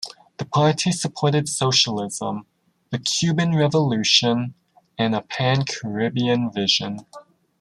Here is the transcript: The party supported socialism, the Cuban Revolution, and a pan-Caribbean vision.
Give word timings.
The 0.37 0.45
party 0.45 0.91
supported 0.93 1.47
socialism, 1.47 2.47
the 2.89 2.97
Cuban 2.97 3.55
Revolution, 3.55 4.55
and 4.97 5.13
a 5.13 5.21
pan-Caribbean 5.21 6.51
vision. 6.51 7.05